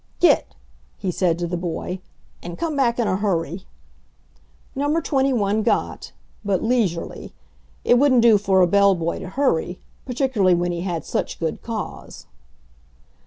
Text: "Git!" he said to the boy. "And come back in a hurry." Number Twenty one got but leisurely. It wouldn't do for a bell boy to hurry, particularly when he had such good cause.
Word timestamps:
"Git!" 0.19 0.55
he 0.97 1.11
said 1.11 1.37
to 1.37 1.45
the 1.45 1.55
boy. 1.57 1.99
"And 2.41 2.57
come 2.57 2.75
back 2.75 2.97
in 2.97 3.07
a 3.07 3.17
hurry." 3.17 3.67
Number 4.73 4.99
Twenty 4.99 5.31
one 5.31 5.61
got 5.61 6.11
but 6.43 6.63
leisurely. 6.63 7.35
It 7.85 7.99
wouldn't 7.99 8.23
do 8.23 8.39
for 8.39 8.61
a 8.61 8.67
bell 8.67 8.95
boy 8.95 9.19
to 9.19 9.29
hurry, 9.29 9.79
particularly 10.07 10.55
when 10.55 10.71
he 10.71 10.81
had 10.81 11.05
such 11.05 11.39
good 11.39 11.61
cause. 11.61 12.25